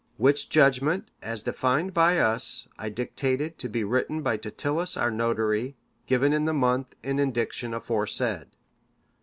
[0.17, 5.75] Which judgement, as defined by us, I dictated to be written by Titillus our notary.
[6.07, 8.47] Given in the month and indiction aforesaid.